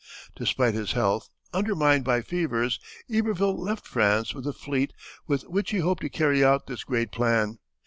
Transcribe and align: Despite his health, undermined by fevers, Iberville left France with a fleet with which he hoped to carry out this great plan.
Despite 0.35 0.73
his 0.73 0.93
health, 0.93 1.29
undermined 1.53 2.05
by 2.05 2.23
fevers, 2.23 2.79
Iberville 3.07 3.55
left 3.55 3.85
France 3.87 4.33
with 4.33 4.47
a 4.47 4.51
fleet 4.53 4.93
with 5.27 5.43
which 5.43 5.69
he 5.69 5.77
hoped 5.77 6.01
to 6.01 6.09
carry 6.09 6.43
out 6.43 6.65
this 6.65 6.83
great 6.83 7.11
plan. 7.11 7.59